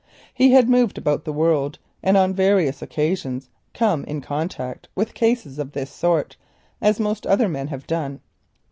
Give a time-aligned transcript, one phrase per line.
[0.33, 5.59] He had moved about the world and on various occasions come in contact with cases
[5.59, 6.37] of this sort,
[6.81, 8.19] as most other men have done.